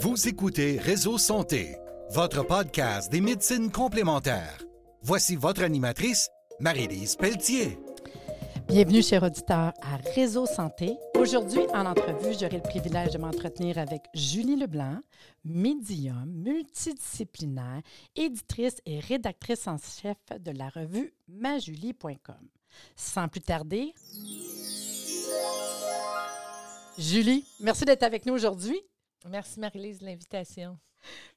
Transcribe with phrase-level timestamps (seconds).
[0.00, 1.76] Vous écoutez Réseau Santé,
[2.10, 4.58] votre podcast des médecines complémentaires.
[5.02, 6.28] Voici votre animatrice,
[6.60, 7.80] Marie-Lise Pelletier.
[8.68, 10.92] Bienvenue, chers auditeurs, à Réseau Santé.
[11.18, 15.00] Aujourd'hui, en entrevue, j'aurai le privilège de m'entretenir avec Julie Leblanc,
[15.44, 17.82] médium multidisciplinaire,
[18.14, 22.36] éditrice et rédactrice en chef de la revue majulie.com.
[22.94, 23.92] Sans plus tarder,
[26.96, 28.80] Julie, merci d'être avec nous aujourd'hui.
[29.26, 30.78] Merci Marie-Lise de l'invitation.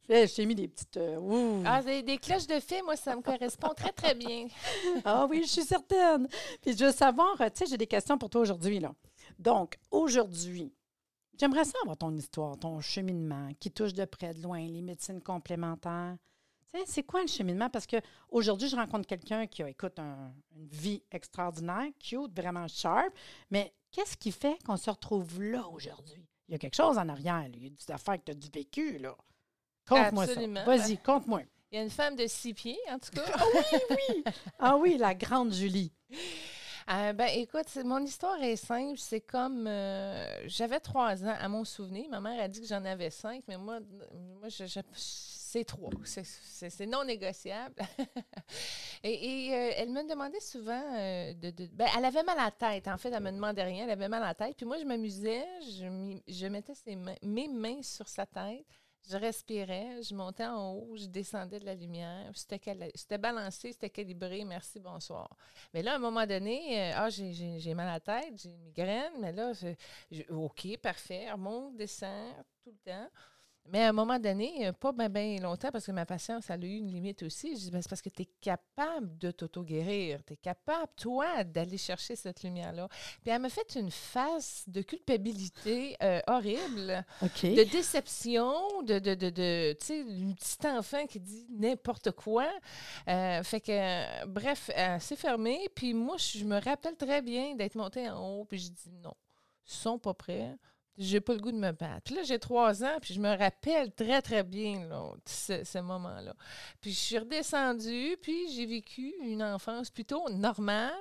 [0.10, 0.98] Je t'ai mis des petites.
[0.98, 1.64] euh, ouh.
[1.66, 4.48] Ah, des, des cloches de fée, moi, ça me correspond très, très bien.
[5.06, 6.28] Ah oui, je suis certaine.
[6.62, 8.80] Puis je veux savoir, euh, tu sais, j'ai des questions pour toi aujourd'hui.
[8.80, 8.94] là.
[9.40, 10.74] Donc, aujourd'hui,
[11.40, 16.18] j'aimerais savoir ton histoire, ton cheminement qui touche de près, de loin, les médecines complémentaires.
[16.74, 17.70] Tu sais, c'est quoi le cheminement?
[17.70, 17.98] Parce que
[18.30, 23.14] aujourd'hui, je rencontre quelqu'un qui a, écoute, un- une vie extraordinaire, cute, vraiment sharp,
[23.50, 26.26] mais qu'est-ce qui fait qu'on se retrouve là aujourd'hui?
[26.52, 27.50] Il y a quelque chose en arrière, là.
[27.54, 29.16] il y a des affaires que tu as du vécu, là.
[29.88, 30.32] Conte-moi ça.
[30.34, 30.66] Absolument.
[30.66, 31.44] Vas-y, conte-moi.
[31.72, 33.24] Il y a une femme de six pieds, en tout cas.
[34.60, 35.94] Ah oui, la grande Julie.
[36.90, 38.98] Euh, ben, écoute, mon histoire est simple.
[39.00, 39.66] C'est comme.
[39.66, 42.10] euh, J'avais trois ans, à mon souvenir.
[42.10, 43.80] Ma mère a dit que j'en avais cinq, mais moi,
[44.40, 44.80] moi je, je-
[45.52, 45.92] c'est trois.
[46.06, 47.76] C'est- non négociable.
[49.04, 51.52] et euh, elle me demandait souvent euh, de.
[51.74, 52.88] ben, elle avait mal à la tête.
[52.88, 53.84] En fait, elle me demandait rien.
[53.84, 54.56] Elle avait mal à la tête.
[54.56, 55.46] Puis moi, je m'amusais.
[55.68, 56.74] Je, mettais
[57.22, 58.66] mes mains sur sa tête.
[59.10, 62.32] Je respirais, je montais en haut, je descendais de la lumière.
[62.36, 64.46] C'était balancé, c'était calibré.
[64.46, 65.28] Merci, bonsoir.
[65.74, 68.60] Mais là, à un moment donné, euh, ah, j'ai- mal à la tête, j'ai une
[68.62, 73.10] migraine, mais là, je- OK, parfait, remonte, descend, tout le temps.
[73.70, 76.68] Mais à un moment donné, euh, pas bien longtemps, parce que ma patience, elle a
[76.68, 77.56] eu une limite aussi.
[77.56, 80.20] Je dis, Ben, c'est parce que tu es capable de t'auto-guérir.
[80.26, 82.88] Tu es capable, toi, d'aller chercher cette lumière-là.
[83.22, 87.06] Puis elle m'a fait une face de culpabilité euh, horrible
[87.56, 92.48] de déception, de, de, de, de tu sais, une petite enfant qui dit n'importe quoi.
[93.08, 95.68] Euh, fait que, euh, bref, euh, c'est fermé.
[95.76, 98.90] Puis moi, je je me rappelle très bien d'être montée en haut, puis je dis
[99.04, 99.14] non,
[99.68, 100.56] ils sont pas prêts.
[101.04, 102.04] J'ai pas le goût de me battre.
[102.06, 104.88] Puis là, j'ai trois ans, puis je me rappelle très, très bien
[105.26, 106.34] ce, ce moment-là.
[106.80, 110.94] Puis je suis redescendue, puis j'ai vécu une enfance plutôt normale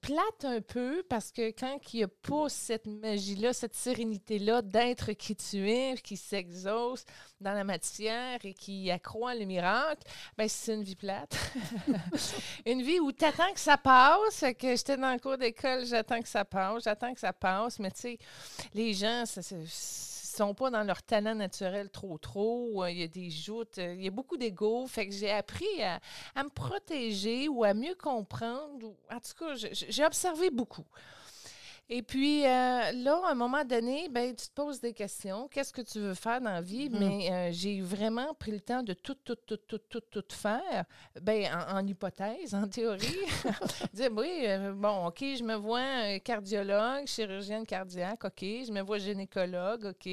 [0.00, 5.12] plate un peu parce que quand il n'y a pas cette magie-là, cette sérénité-là d'être
[5.12, 7.04] qui tu es, qui s'exauce
[7.40, 10.02] dans la matière et qui accroît le miracle,
[10.36, 11.36] ben c'est une vie plate.
[12.66, 14.44] une vie où tu attends que ça passe.
[14.58, 17.78] Que j'étais dans le cours d'école, j'attends que ça passe, j'attends que ça passe.
[17.78, 18.18] Mais tu sais,
[18.74, 19.56] les gens, ça, ça-
[20.40, 22.82] sont pas dans leur talent naturel trop trop.
[22.84, 24.86] Euh, Il y a des joutes, euh, il y a beaucoup d'ego.
[24.86, 26.00] Fait que j'ai appris à,
[26.34, 28.94] à me protéger ou à mieux comprendre.
[29.10, 30.86] en tout cas, j'ai observé beaucoup.
[31.92, 35.48] Et puis euh, là, à un moment donné, ben, tu te poses des questions.
[35.48, 36.88] Qu'est-ce que tu veux faire dans la vie?
[36.88, 36.98] Mhm.
[37.00, 40.84] Mais euh, j'ai vraiment pris le temps de tout, tout, tout, tout, tout, tout faire.
[41.20, 43.18] Ben, en, en hypothèse, en théorie.
[43.92, 48.40] Dire, oui, euh, bon, OK, je me vois cardiologue, chirurgienne cardiaque, OK.
[48.40, 50.08] Je me vois gynécologue, OK.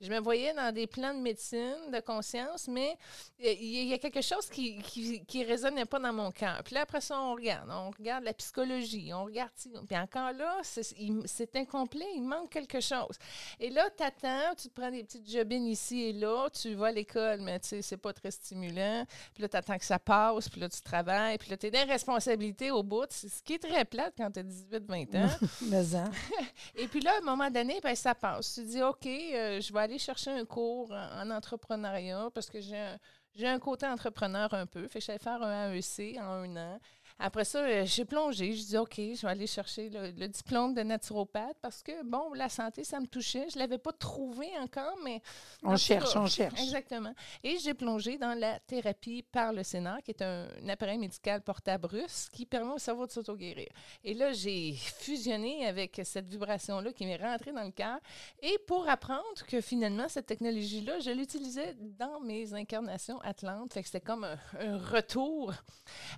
[0.00, 2.96] Je me voyais dans des plans de médecine, de conscience, mais
[3.38, 6.62] il y, a- quelque chose qui, qui, qui résonnait pas dans mon cœur.
[6.64, 7.68] Puis là, après ça, on regarde.
[7.70, 9.50] On regarde la psychologie, on regarde...
[9.86, 13.16] Puis encore là, c'est c'est incomplet, il manque quelque chose.
[13.58, 16.86] Et là, tu attends, tu te prends des petites jobines ici et là, tu vas
[16.86, 19.04] à l'école, mais tu sais, c'est pas très stimulant.
[19.34, 21.70] Puis là, tu attends que ça passe, puis là, tu travailles, puis là, tu es
[21.70, 23.06] des responsabilités au bout.
[23.10, 25.30] C'est ce qui est très plate quand tu as 18-20 ans.
[25.70, 26.10] Hein.
[26.76, 28.54] Et puis là, à un moment donné, ben, ça passe.
[28.54, 32.60] Tu dis, OK, euh, je vais aller chercher un cours en, en entrepreneuriat parce que
[32.60, 32.98] j'ai un,
[33.34, 34.86] j'ai un côté entrepreneur un peu.
[34.88, 36.80] Fait que j'allais faire un AEC en un an.
[37.22, 38.54] Après ça, euh, j'ai plongé.
[38.54, 42.32] Je dis, OK, je vais aller chercher le, le diplôme de naturopathe parce que, bon,
[42.32, 43.46] la santé, ça me touchait.
[43.50, 45.20] Je ne l'avais pas trouvé encore, mais
[45.62, 46.58] On cherche, cas, on cherche.
[46.58, 47.12] Exactement.
[47.44, 51.86] Et j'ai plongé dans la thérapie par le Sénat, qui est un, appareil médical portable
[51.86, 53.68] russe qui permet au cerveau de s'auto-guérir.
[54.02, 57.98] Et là, j'ai fusionné avec cette vibration-là qui m'est rentrée dans le cœur.
[58.40, 63.74] Et pour apprendre que finalement, cette technologie-là, je l'utilisais dans mes incarnations atlantes.
[63.74, 65.52] Fait que c'était comme un, un retour,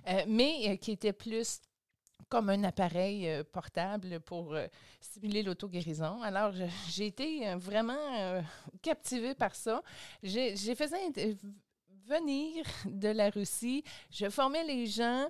[0.07, 1.61] euh, mais euh, qui était plus
[2.29, 4.65] comme un appareil euh, portable pour euh,
[4.99, 6.21] stimuler l'auto-guérison.
[6.23, 6.51] Alors,
[6.89, 8.41] j'ai été euh, vraiment euh,
[8.81, 9.83] captivée par ça.
[10.23, 10.89] J'ai fait
[12.07, 13.83] venir de la Russie.
[14.09, 15.27] Je formais les gens.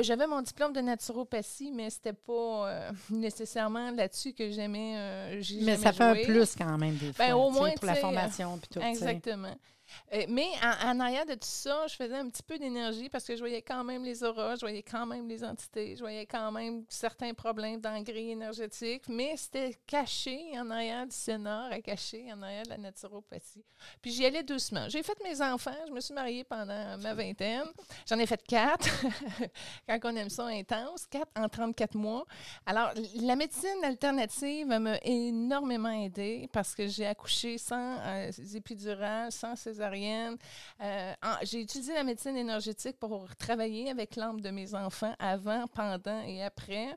[0.00, 5.40] J'avais mon diplôme de naturopathie, mais c'était pas nécessairement là-dessus que j'aimais.
[5.40, 7.26] j'ai Mais ça fait un plus quand même des fois.
[7.26, 8.58] Ben, au moins, pour la formation.
[8.82, 9.54] Exactement.
[10.28, 13.34] Mais en, en, arrière de tout ça, je faisais un petit peu d'énergie parce que
[13.34, 16.52] je voyais quand même les auras, je voyais quand même les entités, je voyais quand
[16.52, 22.42] même certains problèmes d'engrais énergétiques, mais c'était caché en arrière du scénar, à caché en
[22.42, 23.64] arrière de la naturopathie.
[24.00, 24.88] Puis j'y allais doucement.
[24.88, 27.66] J'ai fait mes enfants, je me suis mariée pendant ma vingtaine.
[28.08, 28.88] J'en ai fait quatre,
[29.88, 32.26] quand on aime ça intense, quatre en 34 mois.
[32.64, 39.56] Alors, la médecine alternative m'a énormément aidée parce que j'ai accouché sans euh, épidurales, sans
[39.56, 39.85] césarienne.
[39.94, 41.12] Euh,
[41.42, 46.42] j'ai utilisé la médecine énergétique pour travailler avec l'âme de mes enfants avant, pendant et
[46.42, 46.94] après.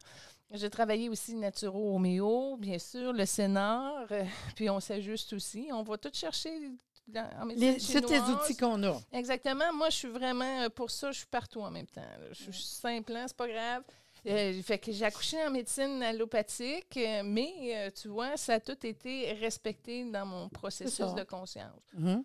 [0.52, 4.26] J'ai travaillé aussi naturo-homéo, bien sûr, le Sénat, euh,
[4.56, 5.70] puis on s'ajuste aussi.
[5.72, 6.50] On va tout chercher
[7.40, 8.98] en médecine C'est les outils qu'on a.
[9.12, 9.72] Exactement.
[9.74, 12.02] Moi, je suis vraiment, euh, pour ça, je suis partout en même temps.
[12.32, 13.84] Je suis simple, hein, c'est pas grave.
[14.28, 19.32] Euh, fait que j'ai accouché en médecine allopathique, mais tu vois, ça a tout été
[19.34, 21.82] respecté dans mon processus de conscience.
[21.98, 22.24] Mm-hmm.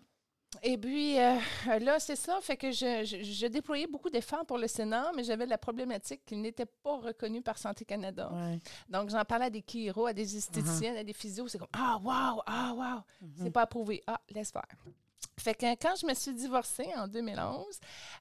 [0.63, 1.37] Et puis, euh,
[1.79, 2.39] là, c'est ça.
[2.41, 6.65] Fait que je, déployais beaucoup d'efforts pour le Sénat, mais j'avais la problématique qu'il n'était
[6.65, 8.31] pas reconnu par Santé Canada.
[8.89, 10.99] Donc, j'en parlais à des chiro, à des esthéticiennes, uh-huh.
[10.99, 11.47] à des physios.
[11.47, 13.01] C'est comme Ah, wow, ah, wow.
[13.37, 13.51] C'est mm-hmm.
[13.51, 14.03] pas approuvé.
[14.07, 14.65] Ah, laisse faire.
[15.37, 17.65] Fait que quand je me suis divorcée en 2011,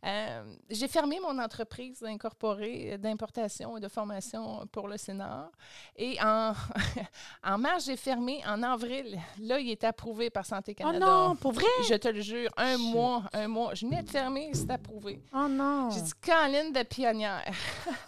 [0.05, 5.51] euh, j'ai fermé mon entreprise incorporée d'importation et de formation pour le Sénat.
[5.97, 6.53] Et en,
[7.45, 8.43] en mars, j'ai fermé.
[8.47, 11.07] En avril, là, il était approuvé par Santé oh Canada.
[11.07, 11.65] Oh non, pour vrai?
[11.89, 13.75] Je te le jure, un mois, un mois.
[13.75, 15.21] Je venais de fermer, c'est approuvé.
[15.33, 15.91] Oh non.
[15.91, 17.45] J'ai dit Caroline de pionnière.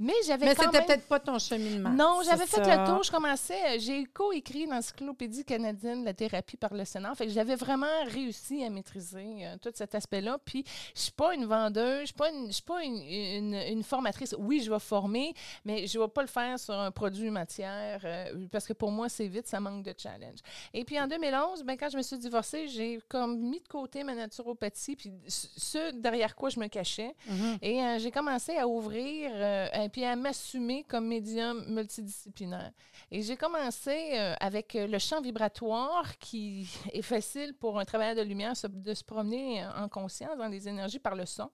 [0.01, 1.91] Mais j'avais Mais c'était peut-être pas ton cheminement.
[1.91, 3.03] Non, j'avais fait le tour.
[3.03, 7.15] Je commençais, j'ai co-écrit l'Encyclopédie canadienne la thérapie par le Sénat.
[7.15, 10.39] Fait que j'avais vraiment réussi à maîtriser euh, tout cet aspect-là.
[10.45, 10.65] Puis,
[10.95, 14.35] je suis pas une vendeuse, je suis pas, une, suis pas une, une, formatrice.
[14.39, 15.35] Oui, je vais former,
[15.65, 19.09] mais je vais pas le faire sur un produit matière euh, parce que pour moi,
[19.09, 20.39] c'est vite, ça manque de challenge.
[20.73, 24.05] Et puis, en 2011, ben, quand je me suis divorcée, j'ai comme mis de côté
[24.05, 27.15] ma naturopathie, puis ce derrière quoi je me cachais.
[27.29, 27.59] Mm-hmm.
[27.63, 29.31] Et euh, j'ai commencé à ouvrir
[29.75, 32.73] et puis à m'assumer comme médium multidisciplinaire.
[33.11, 38.53] Et j'ai commencé avec le champ vibratoire qui est facile pour un travailleur de lumière
[38.69, 41.51] de se promener en conscience dans les énergies par le son.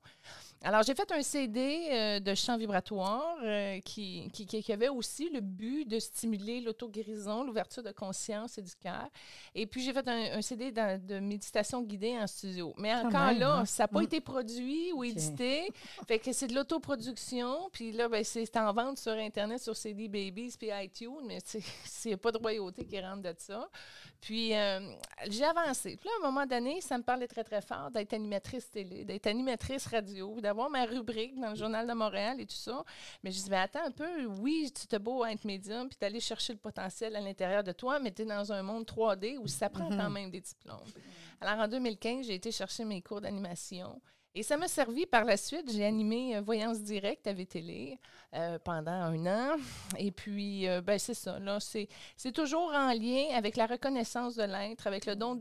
[0.62, 5.41] Alors, j'ai fait un CD euh, de chant vibratoire euh, qui, qui, avait aussi le
[5.41, 9.09] but de stimuler l'auto-guérison, l'ouverture de conscience et du cœur.
[9.55, 12.75] Et puis, j'ai fait un, CD de méditation guidée en studio.
[12.77, 13.65] Mais encore là, hein?
[13.65, 14.05] ça n'a pas mm.
[14.05, 15.73] été produit ou édité.
[16.07, 17.71] fait que c'est de l'autoproduction.
[17.73, 21.25] Puis là, ben, c'est en vente sur Internet, sur CD Babies puis iTunes.
[21.27, 21.39] Mais
[21.87, 23.67] c'est pas de royauté qui rentre de ça.
[24.21, 24.81] Puis, euh,
[25.31, 25.97] j'ai avancé.
[25.97, 29.05] Puis là, à un moment donné, ça me parlait très, très fort d'être animatrice télé,
[29.05, 32.85] d'être animatrice radio, d'avoir ma rubrique dans le Journal de Montréal et tout ça.
[33.23, 36.52] Mais je dis, attends un peu, oui, tu te beau être médium, puis d'aller chercher
[36.52, 39.70] le potentiel à l'intérieur de toi, mais tu es dans un monde 3D où ça
[39.70, 40.12] prend quand mhm.
[40.12, 40.79] même des diplômes.
[41.41, 44.00] Alors, en 2015, j'ai été chercher mes cours d'animation.
[44.35, 45.73] Et ça m'a servi par la suite.
[45.73, 47.96] J'ai animé euh, Voyance Directe à VTL
[48.35, 49.56] euh, pendant un an.
[49.99, 51.38] Et puis, euh, ben, c'est ça.
[51.38, 55.41] Là, c'est, c'est toujours en lien avec la reconnaissance de l'être, avec le don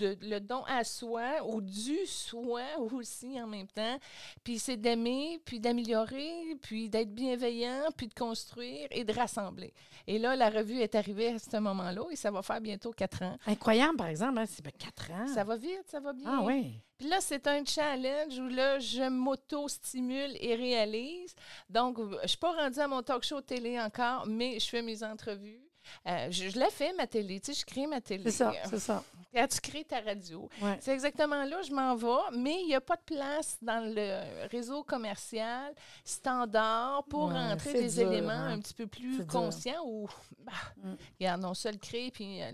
[0.00, 2.62] le don à soi ou du soi
[2.92, 3.98] aussi en même temps.
[4.44, 9.72] Puis c'est d'aimer, puis d'améliorer, puis d'être bienveillant, puis de construire et de rassembler.
[10.06, 13.22] Et là, la revue est arrivée à ce moment-là et ça va faire bientôt quatre
[13.22, 13.36] ans.
[13.46, 15.26] Incroyable, par exemple, hein, c'est quatre ans.
[15.26, 16.26] Ça va vite, ça va bien.
[16.28, 16.80] Ah oui.
[16.98, 21.34] Puis là, c'est un challenge où là, je m'auto-stimule et réalise.
[21.68, 24.82] Donc, je ne suis pas rendue à mon talk show télé encore, mais je fais
[24.82, 25.60] mes entrevues.
[26.06, 27.40] Euh, je, l'ai fait, ma télé.
[27.40, 28.24] Tu sais, je crée ma télé.
[28.24, 29.04] C'est ça, c'est ça.
[29.34, 30.48] Quand tu crées ta radio.
[30.80, 34.48] C'est exactement là je m'en vais, mais il n'y a pas de place dans le
[34.48, 38.52] réseau commercial standard pour rentrer des éléments hein.
[38.52, 40.52] un petit peu plus conscients ou, bah,
[40.82, 40.94] mm.
[41.20, 42.50] regarde, on se le crée, puis euh,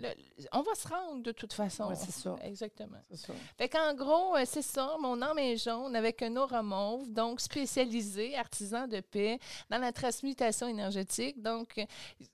[0.52, 1.92] on va se rendre de toute façon.
[1.94, 2.36] c'est ça.
[2.42, 2.98] Exactement.
[3.12, 3.32] Ça.
[3.56, 7.40] Fait qu'en gros, euh, c'est ça, mon âme est jaune avec un aura mauve, donc
[7.40, 9.38] spécialisé, artisan de paix,
[9.70, 11.40] dans la transmutation énergétique.
[11.40, 11.84] Donc,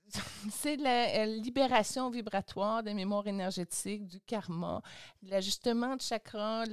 [0.50, 4.82] c'est la euh, libération vibratoire des mémoires énergétiques, du karma,
[5.22, 6.66] l'ajustement de chakras,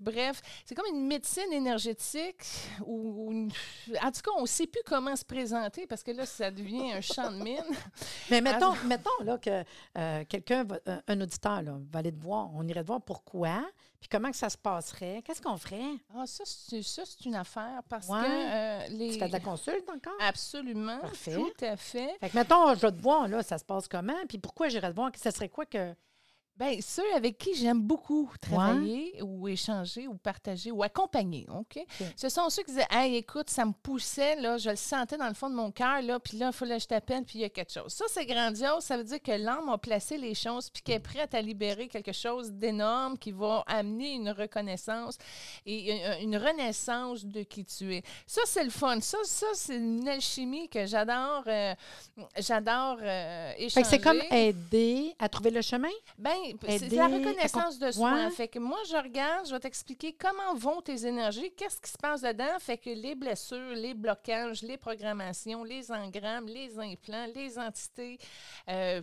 [0.00, 2.44] bref, c'est comme une médecine énergétique
[2.84, 6.50] où, en tout cas, on ne sait plus comment se présenter parce que là, ça
[6.50, 7.64] devient un champ de mine.
[8.30, 9.64] Mais mettons, mettons là, que
[9.96, 10.66] euh, quelqu'un,
[11.06, 13.62] un auditeur, là, va aller te voir, on irait te voir pourquoi,
[14.00, 15.22] puis comment que ça se passerait?
[15.24, 15.82] Qu'est-ce qu'on ferait?
[16.14, 19.12] Ah, ça, c'est, une affaire parce que euh, les...
[19.12, 20.16] Tu fais de la consulte encore?
[20.20, 20.98] Absolument.
[21.00, 21.34] Parfait.
[21.34, 22.16] Tout à fait.
[22.20, 24.14] Fait que, mettons, je vais te voir, là, ça se passe comment?
[24.28, 25.10] Puis pourquoi j'irais te voir?
[25.16, 25.94] Ça serait quoi que...
[26.58, 31.78] Bien, ceux avec qui j'aime beaucoup travailler ou échanger ou partager ou accompagner, OK?
[32.16, 35.28] Ce sont ceux qui disaient Hey, écoute, ça me poussait, là, je le sentais dans
[35.28, 37.42] le fond de mon cœur, là, puis là, il fallait que je t'appelle, puis il
[37.42, 37.92] y a quelque chose.
[37.92, 38.82] Ça, c'est grandiose.
[38.82, 41.88] Ça veut dire que l'âme a placé les choses, puis qu'elle est prête à libérer
[41.88, 45.16] quelque chose d'énorme qui va amener une reconnaissance
[45.64, 48.02] et une renaissance de qui tu es.
[48.26, 49.00] Ça, c'est le fun.
[49.00, 51.44] Ça, ça c'est une alchimie que j'adore.
[51.46, 51.74] Euh,
[52.38, 53.84] j'adore euh, échanger.
[53.88, 55.88] c'est comme aider à trouver le chemin?
[56.18, 58.30] Bien, c'est la reconnaissance de soi.
[58.30, 61.98] Fait que moi, je regarde, je vais t'expliquer comment vont tes énergies, qu'est-ce qui se
[61.98, 62.58] passe dedans.
[62.58, 68.18] Fait que les blessures, les blocages, les programmations, les engrammes, les implants, les entités,
[68.68, 69.00] euh,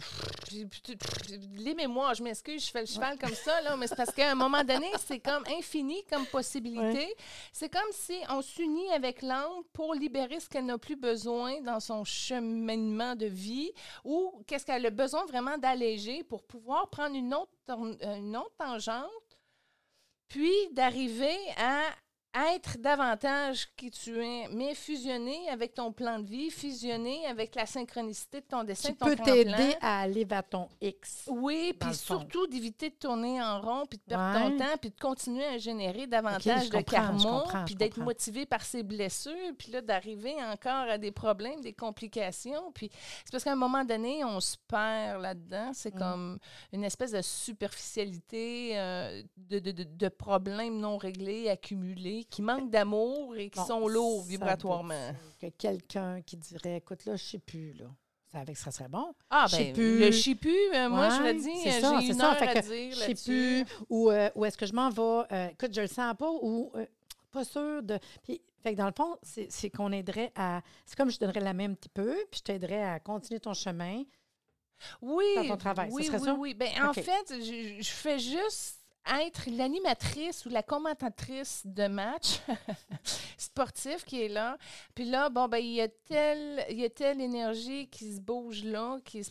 [1.56, 4.32] les mémoires, je m'excuse, je fais le cheval comme ça, là, mais c'est parce qu'à
[4.32, 7.14] un moment donné, c'est comme infini comme possibilité.
[7.52, 11.80] C'est comme si on s'unit avec l'âme pour libérer ce qu'elle n'a plus besoin dans
[11.80, 13.72] son cheminement de vie
[14.04, 19.40] ou qu'est-ce qu'elle a besoin vraiment d'alléger pour pouvoir prendre une autre, autre tangente,
[20.28, 21.84] puis d'arriver à
[22.36, 27.66] être davantage qui tu es, mais fusionner avec ton plan de vie, fusionner avec la
[27.66, 31.30] synchronicité de ton dessin, tu peux t'aider à aller vers ton X.
[31.32, 35.00] Oui, puis surtout d'éviter de tourner en rond, puis de perdre ton temps, puis de
[35.00, 40.36] continuer à générer davantage de karma, puis d'être motivé par ses blessures, puis là, d'arriver
[40.44, 42.72] encore à des problèmes, des complications.
[42.74, 42.90] Puis
[43.24, 45.72] c'est parce qu'à un moment donné, on se perd là-dedans.
[45.74, 46.00] C'est mm.
[46.00, 46.40] comme
[46.74, 53.36] une espèce de superficialité, euh, de, de, de problèmes non réglés, accumulés qui manquent d'amour
[53.36, 55.12] et qui sont lourds vibratoirement.
[55.40, 57.86] Que quelqu'un qui dirait Écoute, là, je ne sais plus, là.
[58.32, 59.14] Ça, avec, ça serait bon.
[59.30, 60.00] Ah, ben, plus.
[60.00, 62.32] le je plus, euh, moi, je le dis, j'ai une ça.
[62.32, 65.26] heure à dire Je sais plus, ou euh, où est-ce que je m'en vais.
[65.32, 66.72] Euh, écoute, je le sens pas, ou
[67.32, 68.00] pas sûr de...
[68.24, 70.62] Puis, fait que dans le fond, c'est qu'on aiderait à...
[70.86, 73.54] C'est comme je donnerais la même un petit peu, puis je t'aiderais à continuer ton
[73.54, 74.04] chemin
[75.02, 75.90] oui, dans ton travail.
[75.92, 76.34] Oui, oui, ça?
[76.34, 76.54] oui.
[76.54, 78.85] Ben, En fait, je, je fais juste
[79.22, 82.42] être l'animatrice ou la commentatrice de match
[83.38, 84.58] sportif qui est là.
[84.94, 88.20] Puis là, bon, ben, il y a telle, il y a telle énergie qui se
[88.20, 89.22] bouge là, qui,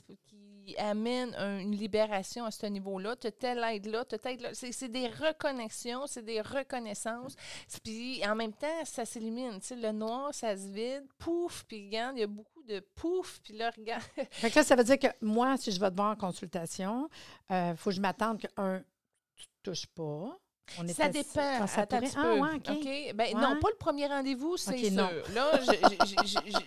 [0.78, 3.16] amène une libération à ce niveau-là.
[3.16, 4.50] Tu telle aide-là, tu telle là.
[4.54, 7.36] C'est des reconnexions, c'est des reconnaissances.
[7.82, 9.58] Puis en même temps, ça s'élimine.
[9.70, 13.54] Le noir, ça se vide, pouf, puis regarde, il y a beaucoup de pouf, puis
[13.54, 14.02] là, regarde.
[14.30, 17.10] fait que là, ça veut dire que moi, si je vais te voir en consultation,
[17.50, 18.82] il euh, faut que je m'attende qu'un
[19.62, 20.38] touche pas.
[20.78, 21.66] On ça dépend.
[21.66, 22.10] Ça pourrait...
[22.16, 23.14] ah, ouais, OK.
[23.14, 24.92] Ben, Non, pas le premier rendez-vous, c'est sûr.
[24.92, 25.08] Non.
[25.34, 25.60] Là,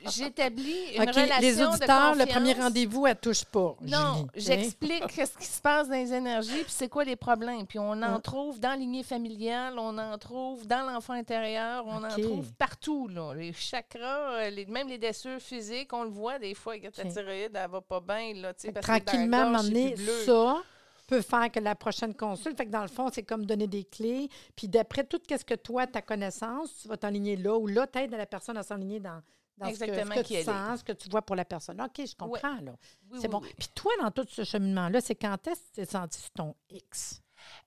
[0.09, 3.75] j'établis une relation Les auditeurs, le premier rendez-vous, elle touche pas.
[3.81, 7.65] Non, j'explique ce qui se passe dans les énergies, puis c'est quoi les problèmes.
[7.65, 12.09] Puis on en trouve dans lignée familiale, on en trouve dans l'enfant intérieur, on en
[12.09, 13.07] trouve partout.
[13.07, 13.33] Là.
[13.33, 17.51] Les chakras, euh, les, même les blessures physiques, on le voit des fois, ta thyroïde,
[17.53, 18.33] elle va pas bien.
[18.35, 19.95] Là, parce Tranquillement, m'emmener
[20.25, 20.61] ça
[21.07, 22.57] peut faire que la prochaine consulte.
[22.57, 24.29] Fait que dans le fond, c'est comme donner des clés.
[24.55, 28.11] Puis d'après tout ce que toi, ta connaissance, tu vas t'enligner là ou là, t'aides
[28.11, 29.21] la personne à s'enligner dans,
[29.57, 31.81] dans ce que, tu sens, ce que tu vois pour la personne.
[31.81, 32.75] OK, je comprends, là.
[33.19, 33.39] c'est bon.
[33.39, 36.55] Puis toi, dans tout ce cheminement-là, c'est quand est-ce que tu t'es senti sur ton
[36.69, 37.21] X?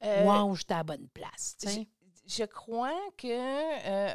[0.04, 1.56] Euh, wow, j'étais à la bonne place,
[2.30, 4.12] je crois que euh,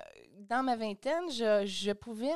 [0.50, 2.31] dans ma vingtaine, je, je pouvais.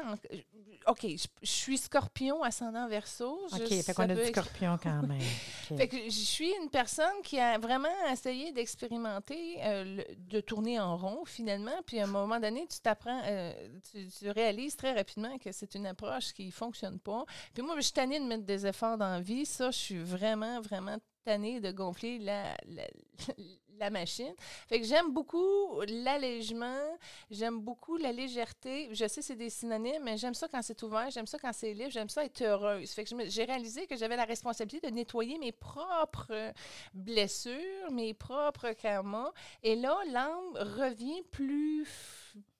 [0.87, 3.39] OK, je, suis scorpion ascendant verso.
[3.51, 5.19] OK, fait qu'on a du scorpion quand même.
[5.77, 10.97] fait que je suis une personne qui a vraiment essayé d'expérimenter, euh, de tourner en
[10.97, 11.81] rond finalement.
[11.85, 13.53] Puis à un moment donné, tu t'apprends, euh,
[13.91, 17.23] tu, réalises très rapidement que c'est une approche qui ne fonctionne pas.
[17.53, 19.45] Puis moi, je suis tannée de mettre des efforts dans la vie.
[19.45, 22.55] Ça, je suis vraiment, vraiment tannée de gonfler la,
[23.79, 24.33] la machine.
[24.67, 26.81] Fait que j'aime beaucoup l'allègement,
[27.31, 28.89] j'aime beaucoup la légèreté.
[28.91, 31.73] Je sais c'est des synonymes, mais j'aime ça quand c'est ouvert, j'aime ça quand c'est
[31.73, 32.91] libre, j'aime ça être heureuse.
[32.91, 36.53] Fait que j'ai réalisé que j'avais la responsabilité de nettoyer mes propres
[36.93, 39.31] blessures, mes propres karmas.
[39.63, 41.87] Et là, l'âme revient plus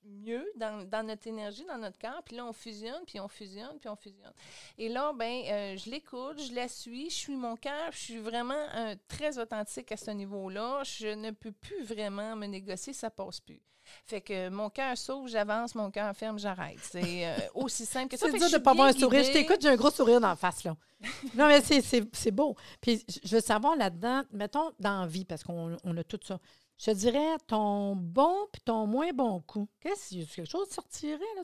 [0.04, 2.22] mieux dans, dans, notre énergie, dans notre corps.
[2.24, 4.32] Puis là, on fusionne, puis on fusionne, puis on fusionne.
[4.78, 8.18] Et là, ben, euh, je l'écoute, je la suis, je suis mon cœur, je suis
[8.18, 10.82] vraiment euh, très authentique à ce niveau-là.
[10.84, 13.60] Je ne peux plus vraiment me négocier, ça passe plus.
[14.06, 16.78] Fait que mon cœur s'ouvre, j'avance, mon cœur ferme, j'arrête.
[16.80, 18.26] C'est euh, aussi simple que ça.
[18.30, 19.24] C'est dur de ne pas avoir un sourire.
[19.24, 20.76] Je t'écoute, j'ai un gros sourire dans la face, là.
[21.34, 22.54] non, mais c'est beau.
[22.80, 26.38] Puis je veux savoir là-dedans, mettons dans la vie, parce qu'on a tout ça.
[26.82, 29.68] Je dirais ton bon puis ton moins bon coup.
[29.80, 31.42] Qu'est-ce que quelque chose sortirait là?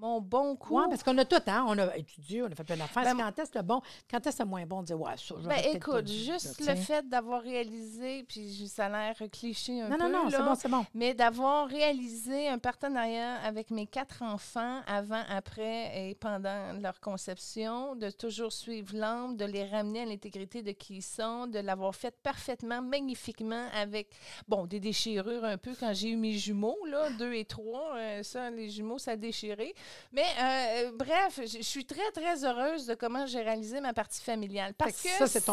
[0.00, 0.78] Mon bon coup.
[0.78, 1.64] Oui, parce qu'on a tout, hein?
[1.68, 3.02] On a étudié, on a fait plein d'affaires.
[3.02, 5.58] Ben, quand est-ce le bon, quand est-ce le moins bon, on dit, ouais, ça, Ben,
[5.74, 10.24] écoute, juste le fait d'avoir réalisé, puis ça a l'air cliché un Non, peu, non,
[10.24, 10.86] non, c'est bon, c'est bon.
[10.94, 17.96] mais d'avoir réalisé un partenariat avec mes quatre enfants avant, après et pendant leur conception,
[17.96, 21.94] de toujours suivre l'âme, de les ramener à l'intégrité de qui ils sont, de l'avoir
[21.94, 24.10] fait parfaitement, magnifiquement avec,
[24.46, 28.22] bon, des déchirures un peu quand j'ai eu mes jumeaux, là, deux et trois, euh,
[28.22, 29.74] ça, les jumeaux, ça a déchiré.
[30.12, 34.74] Mais euh, bref, je suis très, très heureuse de comment j'ai réalisé ma partie familiale.
[34.74, 35.44] Parce que, c'est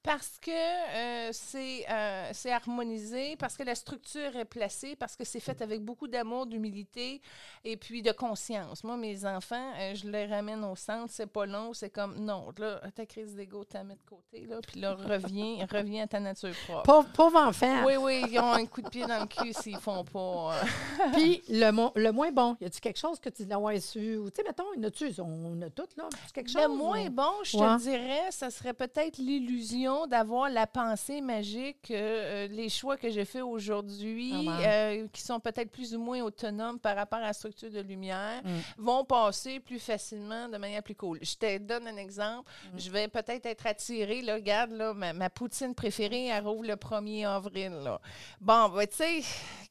[0.03, 5.23] Parce que euh, c'est euh, c'est harmonisé, parce que la structure est placée, parce que
[5.23, 7.21] c'est fait avec beaucoup d'amour, d'humilité
[7.63, 8.83] et puis de conscience.
[8.83, 12.47] Moi, mes enfants, euh, je les ramène au centre, c'est pas long, c'est comme, non,
[12.57, 16.19] là, ta crise d'ego, t'as mis de côté, là, puis là, reviens, reviens à ta
[16.19, 16.83] nature propre.
[16.83, 17.85] Pauvre, pauvre enfant.
[17.85, 20.61] Oui, oui, ils ont un coup de pied dans le cul s'ils font pas.
[21.13, 24.17] Puis le, mo- le moins bon, y a-tu quelque chose que tu l'as su?
[24.17, 25.11] Ou, tu sais, mettons, en a-tu?
[25.19, 26.09] On a tout, là.
[26.33, 26.61] Quelque chose?
[26.63, 27.67] Le moins ou- bon, je Ouais.
[27.77, 33.09] te dirais, ça serait peut-être l'illusion d'avoir la pensée magique que euh, les choix que
[33.09, 37.23] j'ai faits aujourd'hui, Ah euh, qui sont peut-être plus ou moins autonomes par rapport à
[37.23, 38.49] la structure de lumière, Mm.
[38.77, 41.19] vont passer plus facilement de manière plus cool.
[41.21, 42.51] Je te donne un exemple.
[42.73, 42.79] Mm.
[42.79, 46.75] Je vais peut-être être attirée, là, regarde, là, ma, ma poutine préférée, elle rouvre le
[46.75, 47.71] 1er avril.
[47.83, 47.99] Là.
[48.39, 49.21] Bon, ben, tu sais,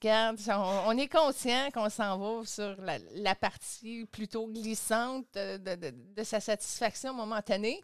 [0.00, 5.56] regarde, on, on est conscient qu'on s'en va sur la, la partie plutôt glissante de,
[5.56, 7.80] de- de- de sa satisfaction momentanée.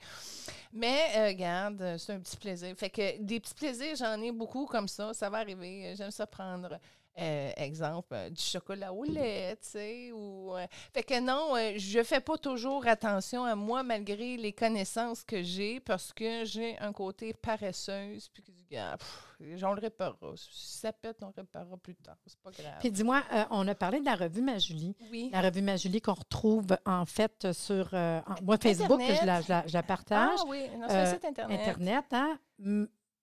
[0.77, 2.75] Mais, euh, regarde, euh, c'est un petit plaisir.
[2.77, 5.15] Fait que des petits plaisirs, j'en ai beaucoup comme ça.
[5.15, 5.95] Ça va arriver.
[5.97, 6.79] J'aime ça prendre.
[7.19, 10.55] Euh, exemple, euh, du chocolat au lait, tu sais, ou...
[10.55, 15.43] euh, fait que non, je fais pas toujours attention à moi malgré les connaissances que
[15.43, 20.35] j'ai parce que j'ai un côté paresseuse, puis pff, on le réparera.
[20.37, 22.17] Si ça pète, on le réparera plus tard.
[22.27, 22.75] C'est pas grave.
[22.81, 24.95] Puis dis-moi, on a parlé de la revue Ma Julie.
[25.11, 25.31] oui.
[25.33, 29.49] La revue Ma Julie qu'on retrouve en fait sur en- moi, Facebook, je la, je
[29.49, 30.39] la- je la partage.
[30.41, 31.61] Ah oui, c'est un site Internet.
[31.61, 32.39] Internet, hein?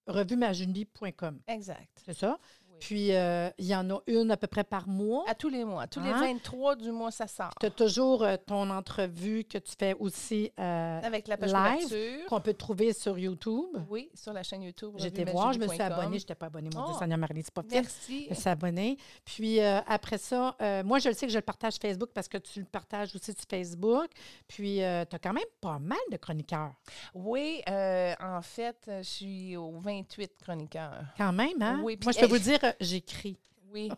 [0.06, 1.40] Revuemajulie.com.
[1.48, 2.02] Exact.
[2.06, 2.38] C'est ça?
[2.84, 5.24] Puis, euh, il y en a une à peu près par mois.
[5.30, 5.88] À tous les mois.
[5.88, 6.20] Tous les Hein?
[6.20, 7.54] 23 du mois, ça sort.
[7.58, 12.26] Tu as toujours euh, ton entrevue que tu fais aussi euh, Avec la page live,
[12.28, 13.78] qu'on peut trouver sur YouTube.
[13.90, 14.96] Oui, sur la chaîne YouTube.
[14.98, 16.20] J'étais voir, je me suis abonnée.
[16.20, 17.00] Je n'étais pas abonnée, mon Dieu, Oh.
[17.00, 17.64] Sonia Marie, c'est pas.
[17.72, 18.26] Merci.
[18.26, 18.98] Je me suis abonnée.
[19.24, 22.60] Puis après ça, moi, je le sais que je le partage Facebook parce que tu
[22.60, 24.08] le partages aussi sur Facebook.
[24.50, 26.74] Puis tu as quand même pas mal de chroniqueurs.
[27.14, 31.00] Oui, en fait, je suis au 28 chroniqueurs.
[31.18, 31.80] Quand même, hein?
[31.82, 33.38] Oui, puis, moi, je peux hey, vous dire, j'écris.
[33.74, 33.90] Oui,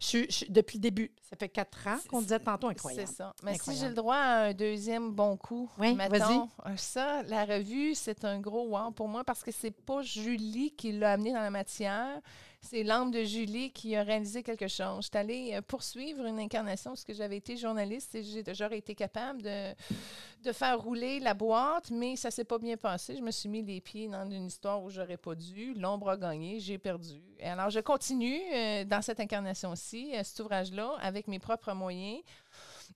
[0.00, 1.12] Je suis- je depuis le début.
[1.28, 3.08] Ça fait quatre ans qu'on C'est- disait tantôt c'est incroyable.
[3.12, 3.34] ça.
[3.42, 7.44] Mais si j'ai le droit à un deuxième bon coup, Oui, mettons, euh, ça, la
[7.44, 11.32] revue, c'est un gros wow pour moi parce que c'est pas Julie qui l'a amené
[11.34, 12.18] dans la matière,
[12.62, 14.96] c'est l'âme de Julie qui a réalisé quelque chose.
[14.98, 18.78] Je suis allée euh, poursuivre une incarnation parce que j'avais été journaliste et j'ai- j'aurais
[18.78, 23.16] été capable de, faire rouler la boîte, mais ça s'est pas bien passé.
[23.16, 25.74] Je me suis mis les pieds dans une histoire où j'aurais pas dû.
[25.74, 27.20] L'ombre a gagné, j'ai perdu.
[27.38, 32.20] Et alors, je continue euh, dans cette incarnation-ci, euh, cet ouvrage-là, avec mes propres moyens.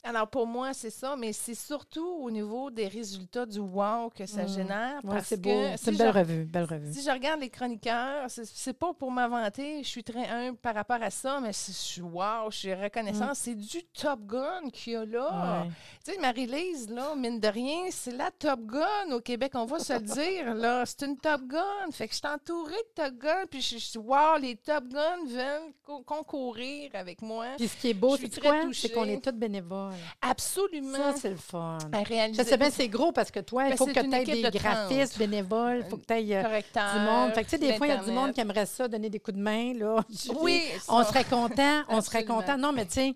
[0.02, 4.26] Alors, pour moi, c'est ça, mais c'est surtout au niveau des résultats du wow que
[4.26, 4.48] ça Mm.
[4.48, 5.00] génère.
[5.04, 5.50] Ouais, c'est beau.
[5.50, 6.44] une belle je- revue.
[6.44, 6.92] Belle revue.
[6.92, 11.00] si je regarde les chroniqueurs, c'est- pas pour m'inventer, je suis très humble par rapport
[11.02, 13.35] à ça, mais je suis wow, je suis reconnaissante.
[13.37, 15.62] C'est du Top Gun qu'il y a là.
[15.64, 15.70] Ouais.
[16.04, 19.78] Tu sais, Marie-Lise, là, mine de rien, c'est la Top Gun au Québec, on va
[19.78, 20.00] se le
[20.44, 20.85] dire, là.
[20.87, 21.90] C'est une Top Gun.
[21.92, 25.24] Fait que je suis entourée de Top Gun, puis je suis, wow, les Top Gun
[25.26, 27.46] veulent co- concourir avec moi.
[27.57, 28.16] Puis ce qui est beau.
[28.16, 29.84] C'est qu'on est tous bénévoles.
[30.23, 30.97] Absolument.
[30.97, 31.79] Ça, c'est le fun.
[31.92, 32.42] à réaliser.
[32.42, 34.42] Je sais bien, c'est gros parce que toi, il Ben, faut que tu aies des
[34.42, 34.62] de 30.
[34.62, 37.33] graphistes bénévoles, il faut que tu aies correcteur, du monde.
[37.33, 39.11] Fait que, tu sais, des fois, il y a du monde qui aimerait ça, donner
[39.11, 39.75] des coups de main.
[39.75, 40.03] Là.
[40.40, 42.57] Oui, On serait content, on serait content.
[42.59, 43.14] Non, mais tu sais,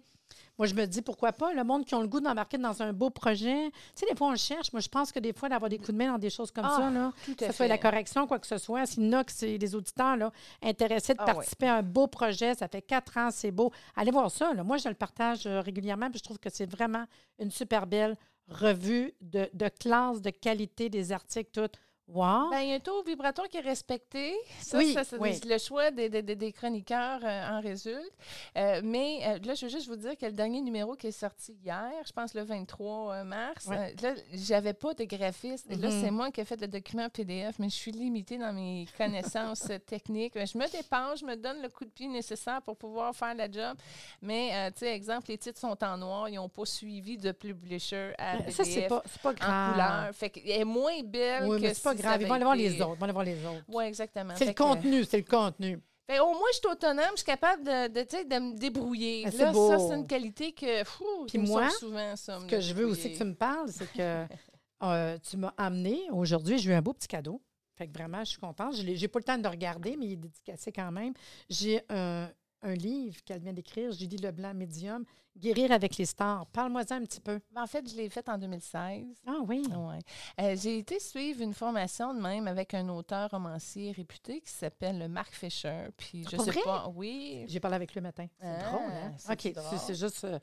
[0.59, 2.93] moi, je me dis, pourquoi pas, le monde qui ont le goût d'embarquer dans un
[2.93, 3.71] beau projet.
[3.71, 4.73] Tu sais, des fois, on le cherche.
[4.73, 6.65] Moi, je pense que des fois, d'avoir des coups de main dans des choses comme
[6.67, 9.19] Ah, ça, là, que ce soit la correction, quoi que ce soit, s'il y en
[9.21, 11.35] a que c'est des auditeurs là, intéressés de Ah oui.
[11.35, 13.73] participer à un beau projet, ça fait quatre ans, c'est beau.
[13.97, 14.53] Allez voir ça.
[14.53, 14.65] là.
[14.65, 17.05] Moi, je le partage euh, régulièrement, puis je trouve que c'est vraiment
[17.39, 18.17] une super belle
[18.49, 21.71] revue de, de classe, de qualité des articles, tout.
[22.09, 22.49] Wow!
[22.51, 24.35] Ben, il y a un taux vibratoire qui est respecté.
[24.61, 25.39] Ça, Oui, ça, c'est oui.
[25.45, 28.13] le choix des, des- des- chroniqueurs euh, en résulte.
[28.57, 31.13] Euh, mais euh, là, je veux juste vous dire que le dernier numéro qui est
[31.13, 33.95] sorti hier, je pense le 23 euh, mars, Ouais.
[34.03, 35.67] là, j'avais pas de graphiste.
[35.69, 36.01] Là, Mhm.
[36.03, 39.69] c'est moi qui ai fait le document PDF, mais je suis limitée dans mes connaissances
[39.87, 40.33] techniques.
[40.35, 43.51] Je me dépense, je me donne le coup de pied nécessaire pour pouvoir faire la
[43.51, 43.77] job.
[44.23, 48.13] Mais, tu sais, exemple, les titres sont en noir, ils n'ont pas suivi de publisher
[48.17, 49.73] à ça, c'est PDF pas, c'est pas en grave.
[49.73, 50.15] couleur.
[50.15, 52.23] Fait qu'elle est moins belle Oui, que grave.
[52.23, 52.95] Ils vont aller voir les autres.
[52.95, 53.65] Ils vont aller voir les autres.
[53.69, 54.35] oui, exactement.
[54.37, 55.81] C'est le contenu, c'est le contenu.
[56.11, 59.25] Fait, au moins, je suis autonome, je suis capable de, de, de me débrouiller.
[59.25, 59.69] Là, beau.
[59.69, 62.41] ça, c'est une qualité que, Puis qui moi, souvent, ça.
[62.41, 64.25] Ce que je veux aussi que tu me parles, c'est que
[64.85, 67.43] euh, tu m'as amené aujourd'hui, j'ai eu un beau petit cadeau.
[67.77, 68.75] Fait que vraiment, je suis contente.
[68.75, 71.13] Je n'ai pas le temps de le regarder, mais il est dédicacé quand même.
[71.51, 72.29] J'ai un,
[72.63, 75.05] un livre qu'elle vient d'écrire, Julie Leblanc, Médium,
[75.37, 76.47] Guérir avec les stars.
[76.47, 77.39] Parle-moi-en un petit peu.
[77.55, 79.05] En fait, je l'ai faite en 2016.
[79.25, 79.63] Ah oui.
[79.69, 79.99] Ouais.
[80.41, 85.09] Euh, j'ai été suivre une formation de même avec un auteur romancier réputé qui s'appelle
[85.09, 85.91] Marc Fisher.
[85.97, 86.61] Puis je Pour sais vrai?
[86.65, 87.45] pas, oui.
[87.47, 88.27] J'ai parlé avec lui le matin.
[88.41, 89.13] C'est Ah, drôle, hein?
[89.31, 89.53] OK,
[89.87, 90.25] c'est juste.
[90.25, 90.41] euh,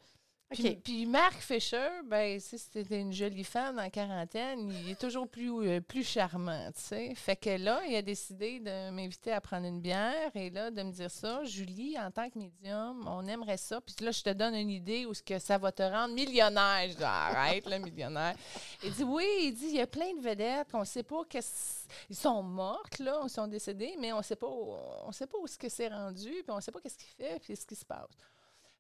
[0.52, 5.28] Puis, puis Marc Fisher, ben, si c'était une jolie femme en quarantaine, il est toujours
[5.28, 7.16] plus, euh, plus charmant, tu sais.
[7.16, 10.84] Fait que là, il a décidé de m'inviter à prendre une bière et là, de
[10.84, 11.44] me dire ça.
[11.44, 13.82] Julie, en tant que médium, on aimerait ça.
[13.82, 16.90] Puis là, je te donne une idée où ce que ça va te rendre millionnaire.
[16.90, 18.36] Je dis, arrête, le millionnaire.
[18.84, 21.88] Il dit, oui, il dit, il y a plein de vedettes qu'on sait pas qu'est-ce...
[22.10, 25.38] Ils sont mortes, là, ils sont décédés, mais on sait pas, où- on sait pas
[25.40, 27.76] où ce que c'est rendu, puis on sait pas qu'est-ce qu'il fait, puis ce qui
[27.76, 28.10] se passe.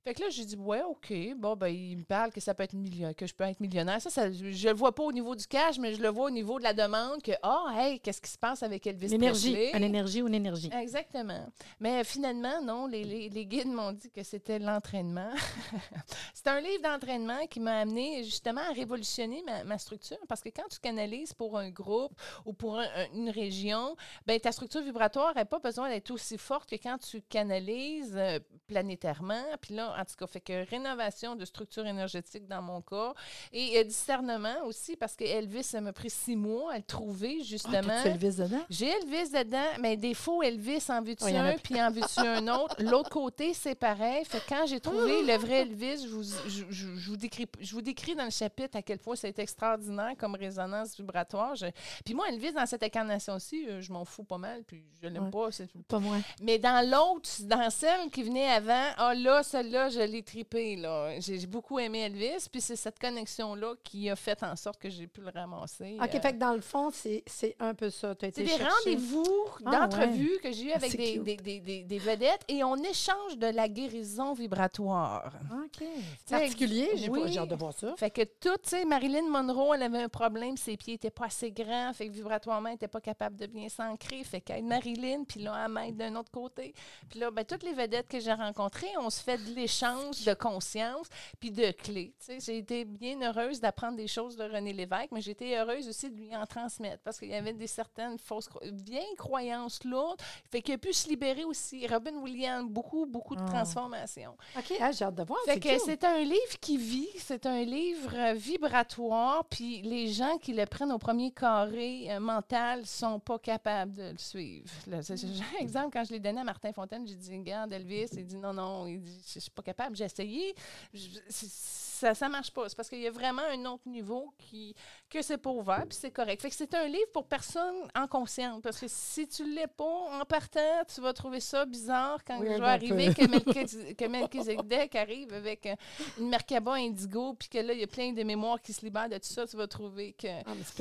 [0.05, 1.11] Fait que là, j'ai dit, ouais, OK.
[1.35, 3.99] Bon, ben, il me parle que ça peut être millionnaire, que je peux être millionnaire.
[3.99, 6.29] Ça, ça je le vois pas au niveau du cash, mais je le vois au
[6.29, 9.53] niveau de la demande que, ah, hey, qu'est-ce qui se passe avec Elvis L'énergie.
[9.53, 9.71] Presley?
[9.75, 10.69] Une énergie ou une énergie.
[10.79, 11.47] Exactement.
[11.79, 15.31] Mais finalement, non, les, les- les guides m'ont dit que c'était l'entraînement.
[16.35, 20.49] c'est un livre d'entraînement qui m'a amené justement à révolutionner ma, ma structure parce que
[20.49, 22.13] quand tu canalises pour un groupe
[22.45, 23.95] ou pour un- un- une région,
[24.27, 28.39] ben ta structure vibratoire n'a pas besoin d'être aussi forte que quand tu canalises euh,
[28.67, 29.41] planétairement.
[29.61, 33.13] Puis là, en tout cas, fait que rénovation de structure énergétique dans mon cas
[33.53, 37.37] et euh, discernement aussi parce que Elvis, ça m'a pris six mois à le trouver
[37.39, 38.01] Ah, justement.
[38.01, 38.65] tu Elvis dedans?
[38.69, 42.47] J'ai Elvis dedans, mais des faux Elvis en veux-tu Oh, un, puis en veux-tu un
[42.47, 42.75] autre?
[42.79, 44.23] L'autre côté, c'est pareil.
[44.25, 47.47] Fait que quand j'ai trouvé le vrai Elvis, je vous, je, je- je vous décris,
[47.59, 51.55] je vous décris dans le chapitre à quel point c'est extraordinaire comme résonance vibratoire.
[51.55, 51.65] Je-
[52.03, 55.25] puis moi, Elvis, dans cette incarnation-ci, euh, je m'en fous pas mal, puis je l'aime
[55.25, 55.31] Ouais.
[55.31, 55.49] pas.
[55.87, 56.17] Pas moi.
[56.41, 60.75] Mais dans l'autre, dans celle qui venait avant, ah là, celle-là, je l'ai tripée.
[60.75, 61.19] là.
[61.19, 64.89] J'ai j'ai beaucoup aimé Elvis, puis c'est cette connexion-là qui a fait en sorte que
[64.89, 65.97] j'ai pu le ramasser.
[66.01, 68.15] OK, euh, fait que dans le fond, c'est c'est un peu ça.
[68.15, 71.59] Tu as c'est des chercher- rendez-vous Ah, d'entrevues que j'ai eu avec C'est des, des,
[71.59, 75.33] des- des- vedettes et on échange de la guérison vibratoire.
[75.63, 75.85] OK.
[76.25, 76.89] C'est particulier.
[76.95, 77.21] J'ai oui.
[77.21, 77.93] pas- j'ai hâte de voir ça.
[77.97, 81.25] Fait que tout, tu sais, Marilyn Monroe, elle avait un problème, ses pieds n'étaient pas
[81.25, 84.23] assez grands, fait que vibratoirement, elle n'était pas capable de bien s'ancrer.
[84.23, 86.73] Fait qu'elle Marilyn, puis là, elle m'aide d'un autre côté.
[87.09, 90.33] Puis là, ben, toutes les vedettes que j'ai rencontrées, on se fait de l'échange de
[90.33, 91.07] conscience
[91.39, 92.13] puis de clés.
[92.39, 96.09] J'ai été bien heureuse d'apprendre des choses de René Lévesque, mais j'ai été heureuse aussi
[96.09, 100.21] de lui en transmettre parce qu'il y avait des certaines fausses, vieilles croyances lourdes.
[100.51, 101.85] Fait qu'il a pu se libérer aussi.
[101.87, 103.49] Robin Williams, beaucoup, beaucoup de Ah.
[103.51, 104.35] transformations.
[104.57, 105.39] OK, ah, j'ai hâte de voir.
[105.45, 105.81] Fait c'est que cute.
[105.85, 110.65] c'est un livre qui vit, c'est un livre euh, vibratoire, puis les gens qui le
[110.65, 114.69] prennent au premier carré euh, mental sont pas capables de le suivre.
[114.87, 118.25] Là, un exemple, quand je l'ai donné à Martin Fontaine, j'ai dit, regarde, Elvis, il
[118.25, 120.55] dit, non, non, il dit, je suis pas capable, j'ai essayé,
[120.93, 122.67] Je- ça, ça marche pas.
[122.67, 124.75] C'est parce qu'il y a vraiment un autre niveau qui,
[125.09, 126.41] que c'est pas ouvert, puis c'est correct.
[126.41, 130.19] Fait que c'est un livre pour personne en conscience, parce que si tu l'es pas,
[130.19, 134.93] en partant, tu vas trouver ça bizarre quand je vais arriver que Melchizedek- que Melchizedek
[134.95, 135.75] arrive avec euh,
[136.19, 139.07] une Merkaba indigo, puis que là, il y a plein de mémoires qui se libèrent
[139.09, 140.27] de tout ça, tu vas trouver que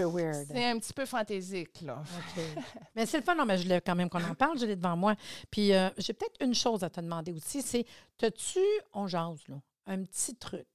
[0.05, 0.47] weird.
[0.49, 2.03] c'est un petit peu fantaisique, là.
[2.97, 4.77] Mais c'est le fun, non, mais je l'ai quand même qu'on en parle, je l'ai
[4.77, 5.15] devant moi.
[5.51, 7.85] Puis euh, j'ai peut-être une chose à te demander aussi, c'est,
[8.19, 8.59] t'as-tu,
[8.93, 10.67] on jase, là, un petit truc?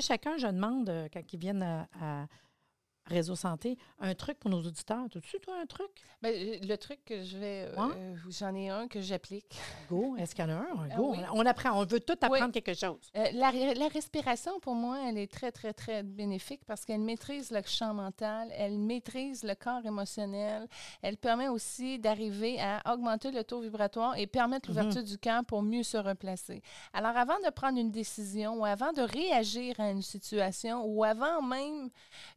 [0.00, 2.26] Chacun, je demande, euh, quand ils viennent à
[3.08, 5.06] Réseau Santé, un truc pour nos auditeurs.
[5.10, 5.88] T'as-tu, toi, un truc?
[6.20, 7.66] Ben, euh, le truc que je vais.
[7.68, 7.94] euh, Ouais.
[7.96, 9.56] euh, j'en ai un que j'applique.
[9.88, 10.66] Go, est-ce qu'il y en a un?
[10.90, 11.12] Ah go.
[11.12, 11.18] oui.
[11.32, 12.52] On apprend, on veut tout apprendre Oui.
[12.52, 12.98] quelque chose.
[13.16, 17.50] Euh, la, la respiration, pour moi, elle est très, très, très bénéfique parce qu'elle maîtrise
[17.50, 20.66] le champ mental, elle maîtrise le corps émotionnel,
[21.00, 25.62] elle permet aussi d'arriver à augmenter le taux vibratoire et permettre l'ouverture du cœur pour
[25.62, 26.62] mieux se replacer.
[26.92, 31.40] Alors, avant de prendre une décision ou avant de réagir à une situation ou avant
[31.40, 31.88] même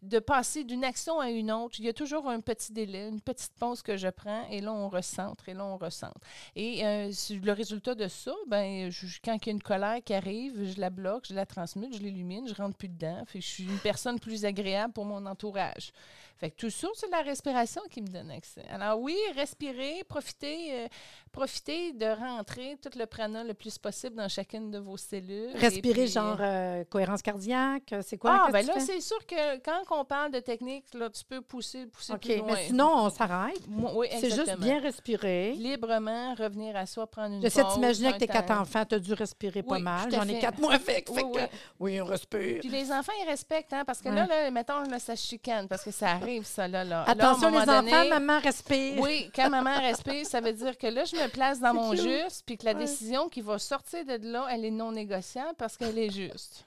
[0.01, 3.21] de passer d'une action à une autre, il y a toujours un petit délai, une
[3.21, 6.19] petite pause que je prends et là, on recentre et là, on recentre.
[6.55, 7.11] Et euh,
[7.43, 10.79] le résultat de ça, ben, je- quand il y a une colère qui arrive, je
[10.79, 13.23] la bloque, je la transmute, je l'illumine, je rentre plus dedans.
[13.27, 15.91] Fait que je suis une personne plus agréable pour mon entourage.
[16.37, 18.63] Fait que tout ça, c'est la respiration qui me donne accès.
[18.71, 20.87] Alors oui, respirer, profiter, euh,
[21.31, 25.55] profiter de rentrer tout le prana le plus possible dans chacune de vos cellules.
[25.55, 28.45] Respirer, puis, genre euh, euh, cohérence cardiaque, c'est quoi?
[28.47, 31.85] ah, ben là, c'est sûr que quand on parle de technique, là, tu peux pousser,
[31.85, 32.47] pousser OK, plus loin.
[32.53, 33.59] mais sinon, on s'arrête.
[33.95, 35.53] Oui, C'est juste bien respirer.
[35.53, 39.13] Librement, revenir à soi, prendre une J'essaie t'imaginer avec tes quatre enfants, tu as dû
[39.13, 40.11] respirer pas mal.
[40.11, 41.07] J'en ai quatre mois avec.
[41.09, 42.01] Oui, fait que- oui.
[42.01, 42.59] on respire.
[42.59, 45.83] Puis les enfants, ils respectent, hein, parce que là, là, mettons, là, ça chicane, parce
[45.83, 46.83] que ça arrive, ça, là.
[46.83, 47.03] là.
[47.05, 48.99] Là, Attention, les moment enfants, donné- maman respire.
[48.99, 52.43] Oui, quand maman respire, ça veut dire que là, je me place dans mon juste,
[52.45, 55.97] puis que la décision qui va sortir de là, elle est non négociable parce qu'elle
[55.97, 56.65] est juste.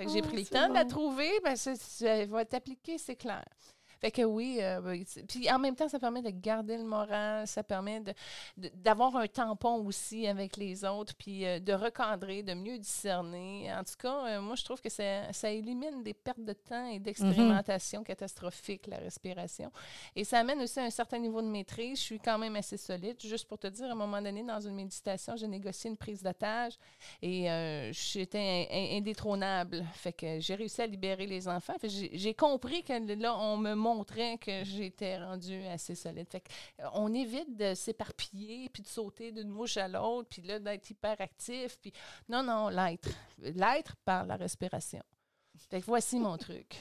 [0.00, 2.40] Fait que j'ai Oh, pris le temps de la trouver, ben, ça, ça- elle va
[2.40, 3.44] être appliquée, c'est clair.
[4.00, 7.46] Fait que oui, euh, c'est- puis en même temps, ça permet de garder le moral,
[7.46, 8.02] ça permet
[8.56, 13.70] d'avoir un tampon aussi avec les autres, puis euh, de recadrer, de mieux discerner.
[13.74, 16.86] En tout cas, euh, moi, je trouve que ça, ça élimine des pertes de temps
[16.88, 19.70] et d'expérimentation catastrophiques, la respiration.
[20.16, 21.98] Et ça amène aussi un certain niveau de maîtrise.
[21.98, 23.16] Je suis quand même assez solide.
[23.20, 26.22] Juste pour te dire, à un moment donné, dans une méditation, j'ai négocié une prise
[26.22, 26.74] d'otage
[27.20, 27.46] et
[27.92, 28.38] j'étais
[28.70, 29.84] in- in- indétrônable.
[29.94, 31.74] Fait que j'ai réussi à libérer les enfants.
[31.82, 36.28] J'ai compris que là, on me montrait que j'étais rendue assez solide.
[36.30, 36.44] Fait
[36.80, 40.90] euh, on évite de s'éparpiller puis de sauter d'une mouche à l'autre puis là, d'être
[40.90, 41.78] hyperactif.
[41.80, 41.92] Puis
[42.28, 43.10] non, non, l'être.
[43.38, 45.02] L'être par la respiration.
[45.68, 46.76] Fait voici mon truc.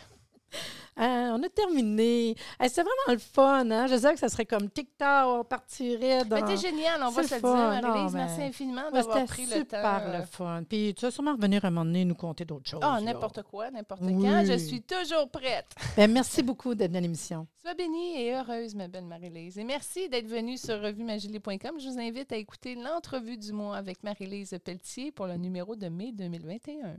[1.01, 2.35] Ah, on a terminé.
[2.67, 3.69] C'est vraiment le fun.
[3.71, 3.87] Hein?
[3.87, 6.35] Je sais que ça serait comme TikTok, on partirait dans...
[6.35, 8.13] Mais t'es génial, on va se le dire, Marie-Lise.
[8.13, 9.77] mais- Merci infiniment d'avoir C'était pris le temps.
[9.77, 10.63] super le fun.
[10.67, 12.81] Puis tu vas sûrement revenir un moment donné nous conter d'autres choses.
[12.83, 14.13] Ah, n'importe quoi, n'importe Oui.
[14.21, 14.43] quand.
[14.45, 15.67] Je suis toujours prête.
[15.95, 17.47] Ben, merci beaucoup d'être dans l'émission.
[17.61, 19.57] Sois bénie et heureuse, ma belle Marie-Lise.
[19.57, 21.79] Et merci d'être venue sur revue-magilé.com.
[21.79, 25.87] Je vous invite à écouter l'entrevue du mois avec Marie-Lise Pelletier pour le numéro de
[25.87, 26.97] mai 2021.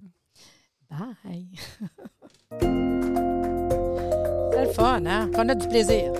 [0.90, 1.46] Bye.
[4.64, 5.30] c'est fun, hein?
[5.34, 6.12] Qu'on a du plaisir.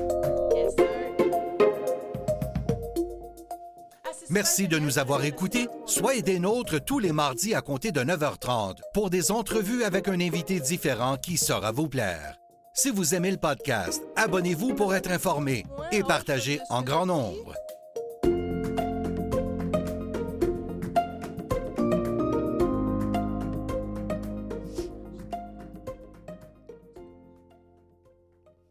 [4.28, 5.66] Merci de nous avoir écoutés.
[5.86, 10.20] Soyez des nôtres tous les mardis à compter de 9h30 pour des entrevues avec un
[10.20, 12.36] invité différent qui saura vous plaire.
[12.72, 17.54] Si vous aimez le podcast, abonnez-vous pour être informé et partagez en grand nombre.